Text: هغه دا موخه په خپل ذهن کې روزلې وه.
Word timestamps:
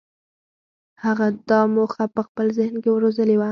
هغه 1.03 1.27
دا 1.49 1.59
موخه 1.75 2.05
په 2.15 2.21
خپل 2.27 2.45
ذهن 2.57 2.75
کې 2.83 2.89
روزلې 3.03 3.35
وه. 3.39 3.49